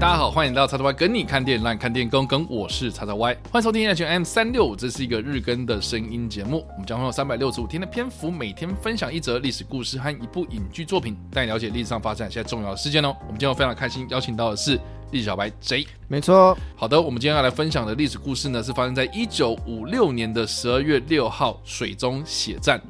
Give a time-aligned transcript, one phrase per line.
[0.00, 2.48] 大家好，欢迎来到叉叉 Y 跟你看电影，让你看电影更跟。
[2.48, 6.64] 我是叉叉 Y，欢迎收听 H M 三六五，这是一个日更的声音节目。
[6.74, 13.08] 我们将会用三百六十五天的篇幅，每天分享一则历史故事和一部影剧作品，带你了解历史上发生一些重要的事件哦。
[13.22, 14.78] 我们今天非常开心，邀请到的是
[15.10, 15.84] 历史小白 J。
[16.06, 22.80] 没错，好的，我们今天要来分享的历史故事呢，是发生在一九五六年的十二月六号水中血战。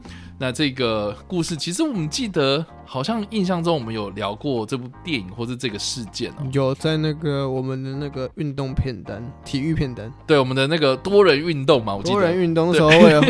[0.40, 6.48] 那这个故事，其实我们记得，好像印象中我们有聊过这部电影或是这个事件哦。
[6.52, 12.14] 有在那个我们的那个运动片单、体育片单，对，我们的那个多人运动嘛，我记得。
[12.14, 13.20] 多人运动的时候会有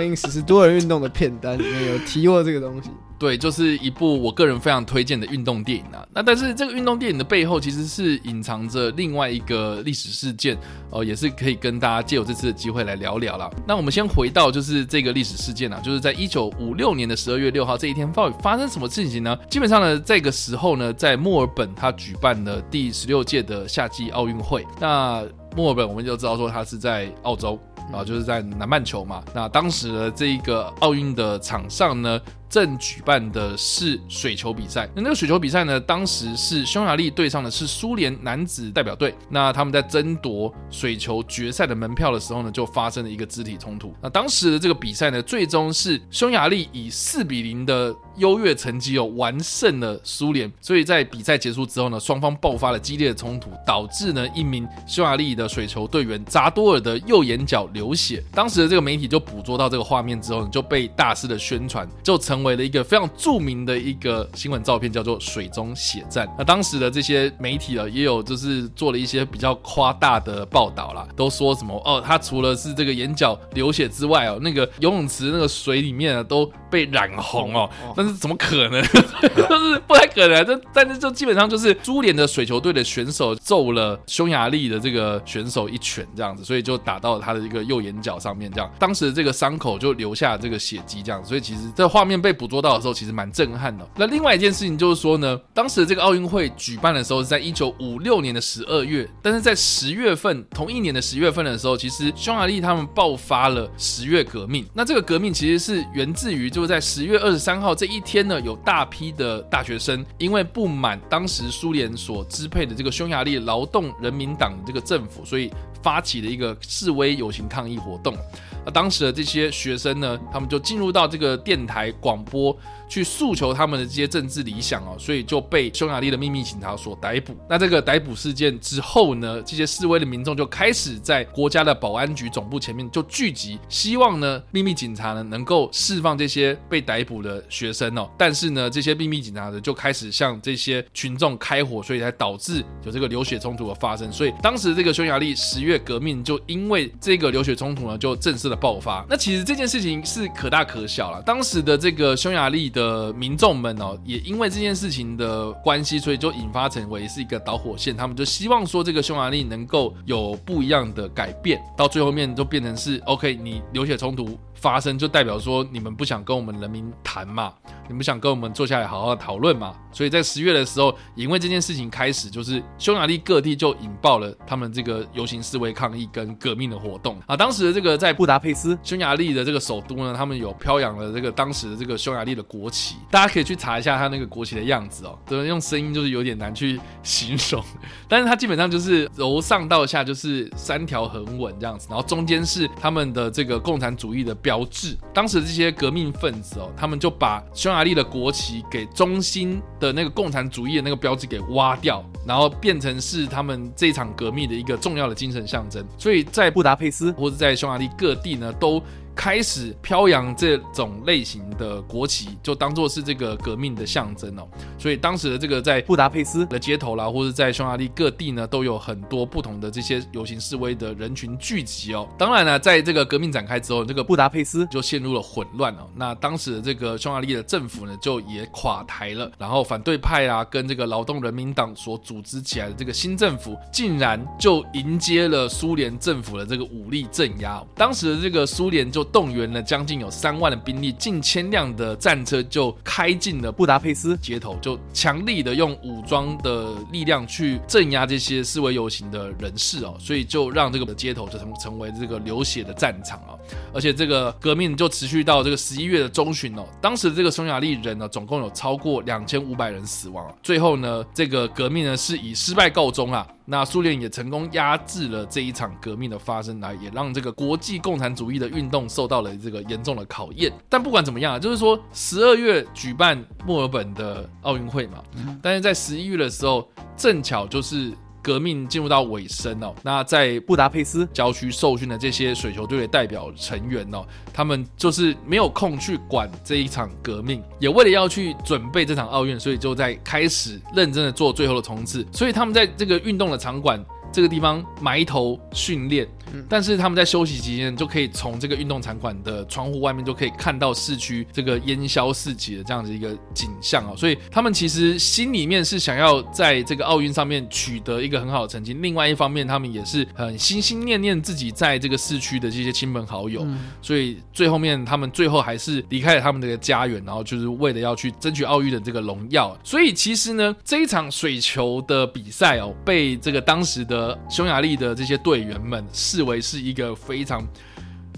[0.00, 2.88] 欢迎实施多人运动的片单里面有提过这个东西。
[3.18, 6.08] 对，就是一部我个人非常推荐的运动电影啊。
[6.10, 10.56] 那但是这个运动电影的背后其实是隐藏着另外一个历史事件
[10.88, 13.50] 哦，也是可以跟大家借由这次的机会来聊聊啦。
[13.68, 19.38] 那我们先回到就是这个历史事件啊，就是在一九五六年的十二月六号这一天，到底发生什么事情呢？
[19.50, 24.66] 基本上呢，这个时候呢，在墨尔本他举办了第十六届的夏季奥运会。
[24.80, 25.22] 那
[25.56, 27.58] 墨尔本我们就知道说它是在澳洲
[27.92, 29.22] 啊，就是在南半球嘛。
[29.34, 32.20] 那当时的这一个奥运的场上呢，
[32.50, 39.14] 正举办的是水球比赛，那那个水球比赛呢，当时是匈牙利对上的是苏联男子代表队。
[39.28, 43.94] 那他们在争夺水球决赛的门票的时候呢，就发生了一个肢体冲突。
[44.02, 50.52] 那当时的这个比赛呢，最终是匈牙利以四比零的优越成绩哦，完胜了苏联。
[50.60, 58.20] 所以在比赛结束之后呢，双方爆发了激烈的冲突，导致呢一名匈牙利的水球队员扎多尔的右眼角流血。
[58.32, 62.39] 当时的这个媒体就捕捉到这个画面之后呢，就被大肆的宣传，就成。
[62.40, 66.26] 成为了一个非常著名的一个新闻照片，叫做“水中血战”。
[66.38, 77.68] 那当时的这些媒体啊，也有就是做了一些比较夸大的报道啦，都说什么哦，他除了是这个眼角流血之外哦，那个游泳池那个水里面啊都被染红哦。
[77.94, 78.82] 但是怎么可能？
[78.82, 80.42] 就是不太可能。
[80.46, 91.22] 这但是就基本上就是苏联的水球队的选手揍了匈牙利的这个选手一拳这样子，所以就打到了他的一个右眼角上面，这样当时这个伤口就留下这个血迹，这样。
[91.22, 92.29] 所以其实这画面被。
[92.30, 93.84] 被捕捉到的时候，其实蛮震撼的。
[93.96, 104.64] 那另外一件事情就是说呢，当时的这个奥运会举办的时候是在一九五六年的十二月，但是在十月份同一年的十月份的时候，其实匈牙利他们爆发了十月革命。
[104.72, 115.50] 那这个革命其实是源自于就是在十月二十三号这一天呢，有大批的大学生因为不满当时苏联所支配的这个匈牙利劳动人民党的这个政府，所以
[115.82, 118.16] 发起了一个示威游行抗议活动。
[118.62, 122.56] 那当时的这些学生呢，他们就进入到这个电台广播。
[122.90, 127.36] 去诉求他们的这些政治理想哦，所以就被匈牙利的秘密警察所逮捕。
[127.48, 138.10] 那这个逮捕事件之后呢，这些示威的民众就开始在国家的保安局总部前面就聚集，希望呢秘密警察呢能够释放这些被逮捕的学生哦。
[138.18, 144.10] 但是呢，这些秘密警察呢就开始向这些群众开火，所以才导致有这个流血冲突的发生。
[144.10, 149.06] 所以当时这个匈牙利十月革命就因为这个流血冲突呢就正式的爆发。
[149.08, 151.22] 那其实这件事情是可大可小了。
[151.22, 157.94] 当时的这个匈牙利的的民众们哦，也因为这件事情的关系，所以就引发成为是一个导火线。
[157.94, 164.38] 他们就希望说，这个匈牙利能够有不一样的改变，到最后面就变成是 OK，你流血冲突。
[164.60, 167.52] 发生就代表说你们不想跟我们人民谈嘛，
[167.88, 177.34] 你们想跟我们坐下来好好讨论嘛，所以在十月的时候，因为这件事情开始，就是匈牙利各地就引爆了他们这个游行示威抗议跟革命的活动啊。
[177.34, 187.64] 当时的这个在布达佩斯，匈牙利的这个首都呢，他们有飘扬了这个当时的这个匈牙利的国旗，大家可以去查一下他那个国旗的样子哦，对，用声音就是有点难去形容，
[188.06, 194.49] 但是它基本上就是由上到下就是三条横纹这样子，然后中间是他们的这个共产主义的标。
[194.50, 205.86] 标志，当时这些革命分子哦，他们就把匈牙利的国旗给中心的那个共产主义的那个标志给挖掉，然后变成是他们这场革命的一个重要的精神象征。
[205.96, 208.82] 所以在布达佩斯或者在匈牙利各地呢，都。
[209.14, 214.48] 开始飘扬这种类型的国旗，就当做是这个革命的象征哦。
[214.78, 222.08] 所以当时的这个在布达佩斯的街头啦，或者在匈牙利各地呢，都有很多不同的这些游行示威的人群聚集哦。
[222.16, 225.86] 当然呢，在这个革命展开之后，这个布达佩斯就陷入了混乱哦。
[225.94, 229.30] 那当时的这个匈牙利的政府呢，就也垮台了。
[229.36, 237.62] 然后反对派啊，跟这个劳动人民党所组织起来的这个新政府，竟然就迎接了苏联政府的这个武力镇压。
[237.74, 238.99] 当时的这个苏联就。
[239.04, 253.38] 动员了将近有三万的兵力，近千辆的战车就开进了布达佩斯街头，就强力的用武装的力量去镇压这些示威游行的人士哦，所以就让这个街头就成成为这个流血的战场啊，
[253.72, 263.26] 而且这个革命就持续到这个十一月的中旬哦，当时这个匈牙利人呢，总共有超过两千五百人死亡，最后呢，这个革命呢是以失败告终啊。
[263.50, 270.52] 那苏联也成功压制了这一场革命的发生，来也让这个国际共产主义的运动受到了这个严重的考验。
[270.68, 275.02] 但不管怎么样啊，就是说十二月举办墨尔本的奥运会嘛，
[275.42, 277.92] 但是在十一月的时候，正巧就是。
[278.22, 293.84] 革命进入到尾声哦，那在布达佩斯郊区受训的这些水球队的代表成员哦，他们就是没有空去管这一场革命，也为了要去准备这场奥运，所以就在开始认真的做最后的冲刺，所以他们在这个运动的场馆。
[294.12, 296.04] 这个地方埋头训练，
[296.48, 313.46] 但是他们在休息期间就可以从这个运动场馆的窗户外面就可以看到市区这个烟消四起的这样子一个景象啊，所以他们其实心里面是想要在这个奥运上面取得一个很好的成绩，另外一方面他们也是很心心念念自己在这个市区的这些亲朋好友，
[313.82, 319.56] 所以最后面他们最后还是离开了他们的家园，然后就是为了要去争取奥运的这个荣耀。
[319.62, 325.84] 所以其实呢，这一场水球的比赛哦，被这个当时的匈牙利的这些队员们
[326.20, 327.42] 视为是一个非常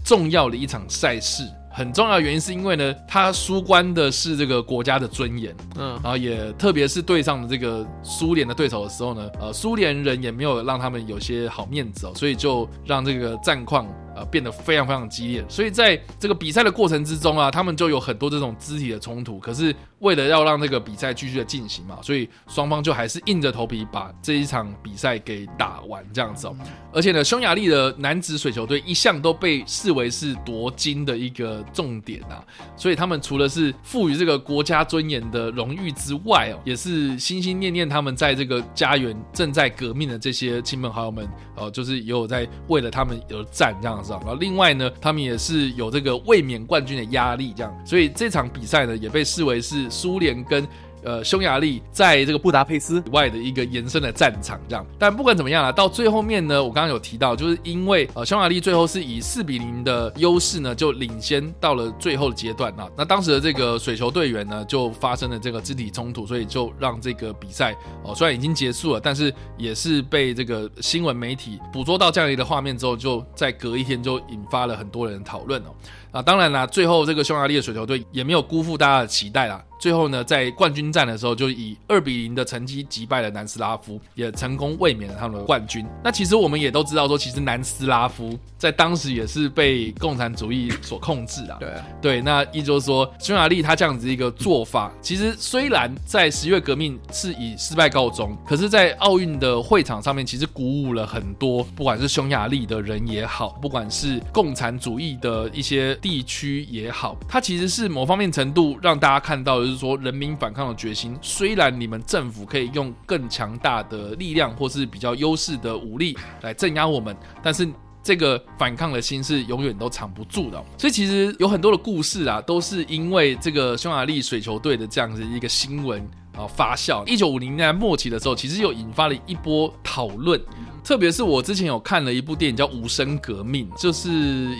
[0.04, 13.86] 重要的一场赛事，很重要的原因是因为呢，他输关的是这个国家的尊严，嗯，然后也特别是对上了这个苏联的对手的时候呢，呃，苏联人也没有让他们有些好面子哦，所以就让这个战况。
[14.22, 19.38] 呃，变得非常非常激烈，所以在这个比赛的过程之中啊，他们就有很多这种肢体的冲突。
[19.38, 26.54] 可是为了要让这个比赛继续的进行嘛，所以双方就还是硬着头皮把这一场比赛给打完这样子哦。
[26.92, 32.44] 而且呢，匈牙利的男子水球队一向都被视为是夺金的一个重点啊，
[32.76, 41.26] 所以他们除了是赋予这个国家尊严的荣誉之外哦，也是心心念念他们在这个家园正在革命的这些亲朋好友们
[41.56, 44.02] 哦，就是也有在为了他们而战这样。
[44.20, 50.66] 然后另外呢，他们也是有这个卫冕冠军的压力，这样，所以这场比赛呢，也被视为是苏联跟。
[51.02, 54.86] 呃，匈牙利在这个布达佩斯以外的一个延伸的战场，这样。
[54.98, 62.88] 但不管怎么样啊，到最后面呢，我刚刚有提到，就是因为呃，匈牙利最后是以四比零的优势呢，就领先到了最后的阶段啊。
[62.96, 67.74] 那当时的这个水球队员呢，就发生了这个肢体冲突，所以就让这个比赛
[68.04, 75.74] 哦，虽然已经结束了，但是也是被这个新闻媒体捕捉到这样一个画面之后，就在隔一天就引发了很多人讨论哦。
[76.12, 79.62] 啊，当然啦，最后这个匈牙利的水球队也没有辜负大家的期待啦。
[79.80, 85.84] 最后呢，在冠军战的时候，就以二比零的成绩击败了南斯拉夫，也成功卫冕了他们的冠军。
[86.04, 91.56] 那其实我们也都知道，说其实南斯拉夫在当时也是被共产主义所控制啊。
[91.58, 109.62] 对对，那意思就是说，匈牙利他这样子一个做法，其实虽然在十月革命是以失败告终，可是，在奥运的会场上面，其实鼓舞了很多，不管是匈牙利的人也好，不管是共产主义的一些地区也好，它其实是某方面程度让大家看到。
[109.62, 117.68] 就是说，人民反抗的决心，虽然你们政府可以用更强大的力量或是比较优势的武力来镇压我们，但是
[118.02, 120.60] 这个反抗的心是永远都藏不住的。
[120.76, 126.00] 所以其实有很多的故事啊，都是因为这个匈牙利水球队的这样子一个新闻
[126.34, 127.06] 啊发酵。
[127.06, 130.40] 一九五零年末期的时候，其实又引发了一波讨论。
[130.84, 134.10] 特别是我之前有看了一部电影叫《无声革命》，就是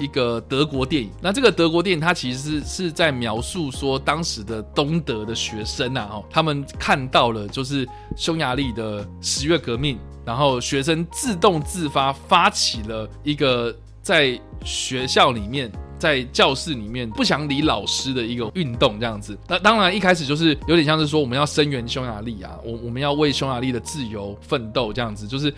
[0.00, 1.10] 一个德国电影。
[1.20, 7.86] 那这个德国电影它其实是是在描述说，当时的东德的学生啊，哦，他们看到了就是
[8.16, 15.70] 匈牙利的十月革命，然后学生自动自发发起了一个在学校里面。
[16.02, 25.48] 在教室里面不想理老师的一个运动这样子，那当然一开始就是有点像是说我们要声援匈牙利啊，我我们要为匈牙利的自由奋斗这样子，就是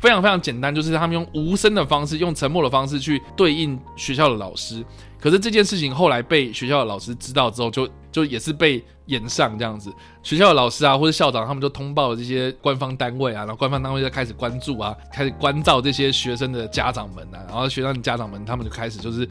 [0.00, 4.84] 非常非常简单，就是他们用无声的方式，用沉默的方式去对应学校的老师。
[5.20, 9.92] 可是这件事情后来被学校的老师知道之后，就就也是被演上这样子。
[10.22, 19.22] 学校的老师啊，或者校长，他们就通报了这些官方单位啊，然后官方单位就开始关注啊，开始关照这些学生的家长们啊，然后学生的家长们他们就开始就是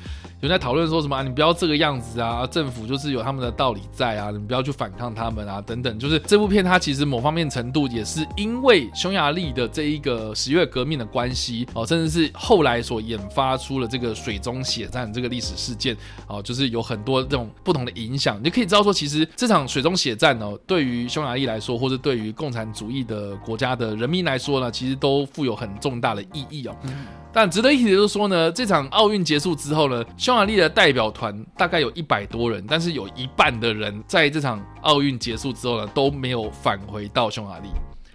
[0.42, 5.98] 有人在讨论说什么啊，你不要这个样子啊，政府就是有他们的道理在啊，你不要去反抗他们啊，等等。
[5.98, 15.96] 就是这部片它其实某方面程度也是因为匈牙利的这一个十月革命的关系哦，甚至是后来所引发出了这个水中血战这个历史事件
[16.28, 26.76] 哦，就是有很多这种不同的影响，你就可以知道说，其实这场水中血战呢，对于匈牙利来说，或者对于共产主义的国家的人民来说呢，其实都富有很重大的意义哦。
[27.34, 37.70] 但值得一提的就是说呢，这场奥运结束之后呢，匈牙利的代表团大概有一百多人，但是有一半的人在这场奥运结束之后呢，都没有返回到匈牙利。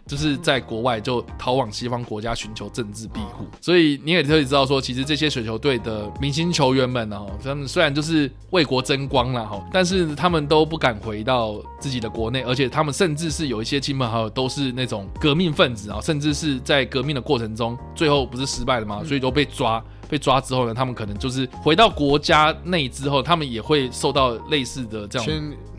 [0.07, 19.03] 就是在国外就逃往西方国家寻求政治庇护，所以你也可以知道说，其实这些水球队的明星球员们呢，他们虽然就是为国争光了哈，但是他们都不敢回到自己的国内，而且他们甚至是有一些亲朋好友都是那种革命分子啊，甚至是在革命的过程中，最后不是失败了吗？
[19.05, 25.29] 所以都被抓，被抓之后呢，他们可能就是回到国家内之后，他们也会受到类似的这样。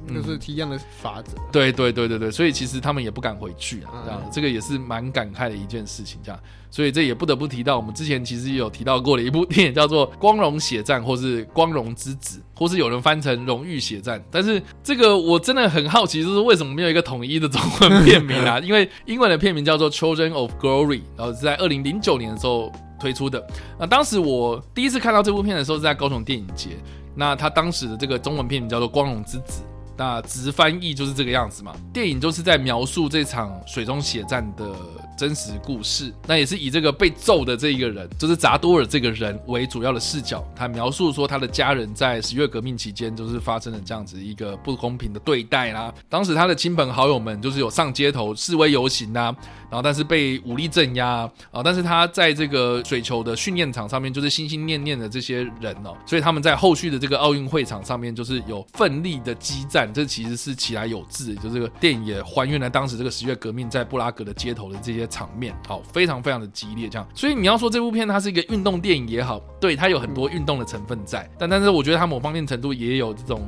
[0.07, 6.39] 就是一样的法则、嗯，对对对对对，所以其实他们也不敢回去啊，这样这个也是蛮感慨的一件事情，这样，
[6.71, 18.57] 所以这也不得不提到我们之前其实也有提到过的一部电影，叫做《光荣血战》或是《光荣之子》，或是有人翻成《荣誉血战》，但是这个我真的很好奇，就是为什么没有一个统一的中文片名啊？
[18.59, 23.45] 因为英文的片名叫做《Children of Glory》，然后是在二零零九年的时候推出的。
[23.79, 26.77] 那当时我第一次看到这部片的时候是在高雄电影节，
[27.15, 29.61] 那他当时的这个中文片名叫做《光荣之子》。
[29.99, 31.73] 那直翻译就是这个样子嘛。
[31.91, 34.69] 电影就是在描述这场水中血战的
[35.17, 36.13] 真实故事。
[36.27, 40.47] 那也是以这个被揍的这一个人，就是扎多尔这个人为主要的视角。
[40.55, 45.93] 他描述说他的家人在十月革命期间就是发生了这样子一个不公平的对待啦。
[46.07, 49.35] 当时他的亲朋好友们就是有上街头示威游行啊。
[49.69, 51.61] 然后，但是被武力镇压啊！
[51.61, 59.93] 但是他在这个水球的训练场上面，就是心心念念的这些人哦，所以他们在后续的这个奥运会场上面，就是有奋力的激战。
[59.93, 66.87] 这其实是起来有志，就这个电影也还原了当时这个十月革命在布拉格的街头的这些场面，好，非常非常的激烈。
[66.89, 73.41] 这样，所以你要说这部片它是一个运动电影也好，对，它有很多运动的成分在，但但是我觉得它某方面程度也有这种。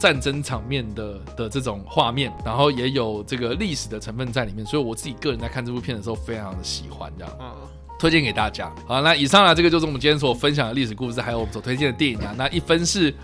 [0.00, 7.54] 战争场面的的这种画面，然后也有这个历史的成分在里面，所以我自己个人在看这部片的时候非常的喜欢，这样，嗯，
[7.98, 8.72] 推荐给大家。
[8.86, 12.34] 好，那以上呢，这个就是我们今天所分享的历史故事，还有我们所推荐的电影啊。
[12.34, 13.14] 那一分是，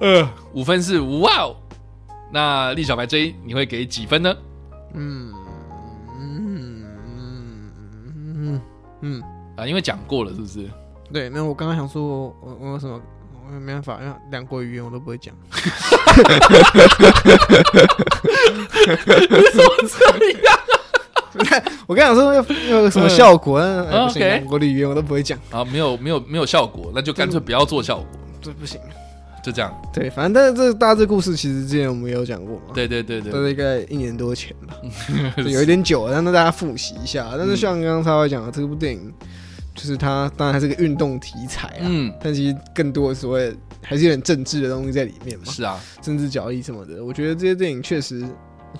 [0.00, 1.54] 呃，五分是哇哦。
[2.32, 4.34] 那立小白 J，你会给几分呢？
[4.94, 5.43] 嗯嗯
[9.04, 9.22] 嗯嗯
[9.56, 10.68] 啊，因为讲过了，是不是？
[11.12, 13.00] 对，那我刚刚想说我，我我有什么？
[13.46, 15.34] 我没办法，因为两国语言我都不会讲。
[15.46, 15.52] 为
[19.50, 20.58] 什么这样？
[21.86, 22.42] 我跟你讲说要
[22.80, 23.60] 有什么效果？
[23.60, 25.38] 嗯欸、OK，两国的语言我都不会讲。
[25.50, 28.06] 啊，没有没有没有效果，那就干脆不要做效果。
[28.40, 28.80] 这不行，
[29.44, 29.72] 就这样。
[29.92, 32.72] 对，反正但是这大致故事其实之前我们也有讲过嘛。
[32.74, 34.74] 对对对对，大概一年多前吧，
[35.44, 37.34] 有一点久了，让大家复习一下。
[37.38, 39.12] 但是像刚刚他会讲的这部电影。
[39.76, 45.44] 就是它，当然它是个运动题材啊，嗯，但其实更多的所谓还是有点政治的东西在里面嘛。
[45.46, 48.24] 是啊，政治角力什么的，我觉得这些电影确实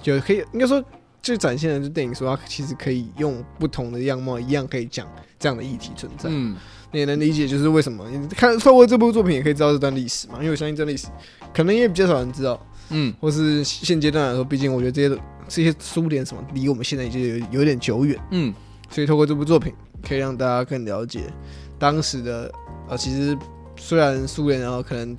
[0.00, 0.80] 就可以，应该说
[1.20, 5.04] 就展现了这电影说它其实可以用不同的样貌一样可以讲
[5.36, 6.30] 这样的议题存在。
[6.30, 6.54] 嗯，
[6.94, 10.34] 你也能理解，就是为什么你看透过这部作品也可以知道这段历史嘛？
[10.38, 11.08] 因为我相信这段历史
[11.52, 18.54] 可能也比较少人知道，嗯，或是现阶段来说，毕竟我觉得这些这些苏联什么离我们现在已经有有点久远，嗯，
[18.88, 19.74] 所以透过这部作品。
[20.06, 21.32] 可以让大家更了解
[21.78, 22.52] 当时的
[22.90, 23.34] 呃，其实
[23.74, 25.16] 虽然苏联然后可能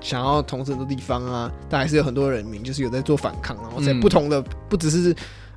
[0.00, 5.14] 想要统治很多地方啊，但还是有很多人民就是有在做反抗，然后在不同的不只是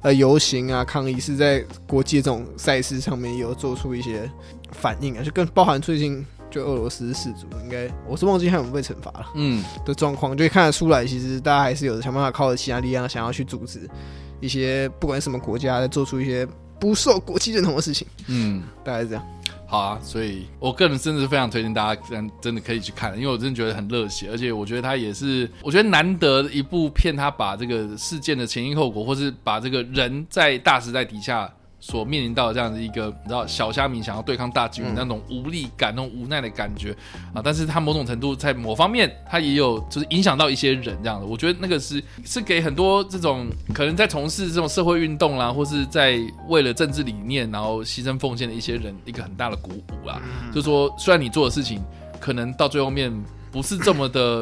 [0.07, 4.29] 呃游行啊抗议，是在国际这种赛事上面也有做出一些
[4.71, 13.81] 反应啊，就更包含最近就俄罗斯氏族，应该我是忘记他有没有被惩罚了，嗯的状况，就会看得出来，其实大家还是有想办法靠着其他力量想要去阻止
[14.39, 16.47] 一些不管什么国家在做出一些。
[16.79, 19.27] 不受国际认同的事情，嗯，大概是这样。
[19.69, 31.53] 好啊，所以我个人真的是非常推荐大家，真真的可以去看，因为我真的觉得很热血，而且我觉得它也是，我觉得难得一部片，它把这个事件的前因后果，或是把这个人在大时代底下。
[31.89, 36.91] 所面临到的这样的一个，你知道小虾米想要对抗大鲸鱼那种无力感、那种无奈的感觉
[37.33, 41.25] 啊，但是他某种程度在某方面，他也有就是影响到一些人这样的。
[41.25, 50.21] 我觉得那个是是给很多这种可能在从事这种社会运动啦，或是在为了政治理念然后牺牲奉献的一些人一个很大的鼓舞啦。
[50.53, 51.81] 就是说，虽然你做的事情
[52.19, 53.09] 可能到最后面
[53.49, 54.41] 不是这么的，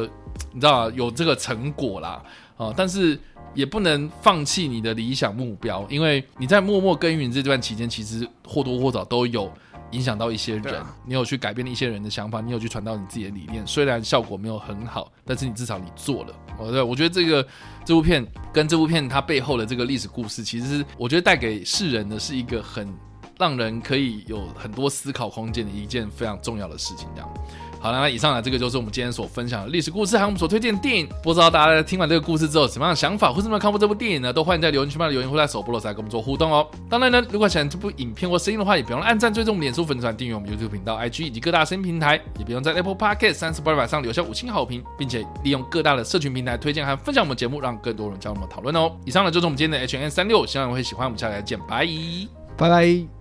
[0.52, 2.20] 你知道有这个成果啦
[2.56, 3.16] 啊，但是。
[3.56, 9.50] 也不能放弃你的理想目标，因为你在默默耕耘这段期间，其实或多或少都有
[9.92, 10.80] 影响到一些人。
[11.06, 13.66] 你有去改变一些人的想法，你有去传到你自己的理念。
[13.66, 16.34] 虽然效果没有很好，但是你至少你做了。
[16.58, 17.46] 哦对，我觉得这个
[17.84, 22.92] 这部片跟这部片它背后的这个历史故事，其实是我觉得带给世人的是一个很
[23.38, 27.08] 让人可以有很多思考空间的一件非常重要的事情。
[27.14, 27.34] 这样。
[27.86, 31.08] 好了，那以上呢，这个就是我们今天所分享的历史故事，还有我们所推荐的电影。
[31.22, 34.32] 不知道大家在听完这个故事之后，什么样的想法，或是有没有看过这部电影呢？
[34.32, 36.66] 都欢迎在留言区里留言，或在首播的时候跟我们做互动哦。
[36.90, 48.90] 当然呢，如果喜欢这部影片或声音的话，也不用按赞、追踪我们脸书粉专、订阅我们 YouTube 频道、IG 以及各大声音平台，也不用在 Apple Podcast、三十八百上留下五星好评，并且利用各大的社群平台推荐和分享我们节目，让更多人加入我们讨论哦。
[49.04, 51.06] 以上呢就是我们今天的 H&M 365，希望你会喜欢。
[51.06, 51.88] 我们下次再见，拜拜。
[52.56, 53.15] 拜拜。